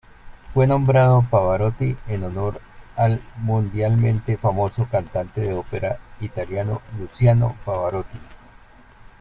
Fue 0.55 0.65
nombrado 0.65 1.27
Pavarotti 1.29 1.95
en 2.07 2.23
honor 2.23 2.59
al 2.95 3.21
mundialmente 3.37 4.35
famoso 4.35 4.87
cantante 4.89 5.41
de 5.41 5.53
ópera 5.53 5.99
italiano 6.19 6.81
Luciano 6.97 7.55
Pavarotti. 7.63 8.17